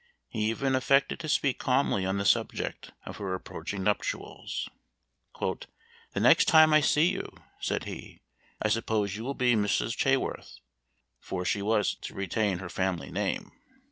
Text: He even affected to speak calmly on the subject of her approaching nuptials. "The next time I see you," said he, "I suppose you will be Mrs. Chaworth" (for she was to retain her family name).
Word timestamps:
He 0.29 0.49
even 0.49 0.73
affected 0.73 1.19
to 1.19 1.29
speak 1.29 1.59
calmly 1.59 2.07
on 2.07 2.17
the 2.17 2.25
subject 2.25 2.91
of 3.05 3.17
her 3.17 3.35
approaching 3.35 3.83
nuptials. 3.83 4.67
"The 5.39 5.67
next 6.19 6.45
time 6.45 6.73
I 6.73 6.81
see 6.81 7.05
you," 7.11 7.29
said 7.59 7.83
he, 7.83 8.23
"I 8.59 8.69
suppose 8.69 9.15
you 9.15 9.23
will 9.23 9.35
be 9.35 9.53
Mrs. 9.53 9.95
Chaworth" 9.95 10.57
(for 11.19 11.45
she 11.45 11.61
was 11.61 11.93
to 11.93 12.15
retain 12.15 12.57
her 12.57 12.69
family 12.69 13.11
name). 13.11 13.51